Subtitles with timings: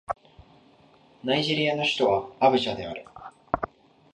[1.23, 3.05] ナイジェリアの首都はアブジャである